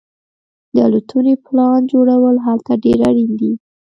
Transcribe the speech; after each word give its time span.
د 0.73 0.75
الوتنې 0.87 1.35
پلان 1.45 1.79
جوړول 1.91 2.35
هلته 2.47 2.71
ډیر 2.83 2.99
اړین 3.09 3.31
دي 3.39 3.51